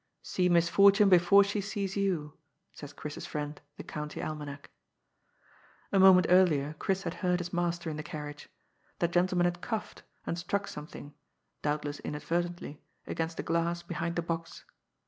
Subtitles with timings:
[0.33, 2.33] "See Misfortune before she sees you,"
[2.73, 4.71] says Chris's friend the County Almanac.
[5.91, 8.49] A moment earlier Chris had heard his master in the carriage.
[8.97, 11.13] That gentleman had coughed, and struck some thing,
[11.61, 14.63] doubtless inadvertently, against the glass behind the box.